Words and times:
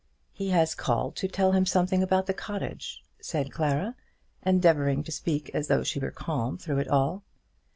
"He 0.31 0.49
has 0.49 0.73
called 0.73 1.15
to 1.17 1.27
tell 1.27 1.51
him 1.51 1.67
something 1.67 2.01
about 2.01 2.25
the 2.25 2.33
cottage," 2.33 3.03
said 3.21 3.51
Clara, 3.51 3.95
endeavouring 4.43 5.03
to 5.03 5.11
speak 5.11 5.51
as 5.53 5.67
though 5.67 5.83
she 5.83 5.99
were 5.99 6.09
calm 6.09 6.57
through 6.57 6.79
it 6.79 6.87
all. 6.87 7.21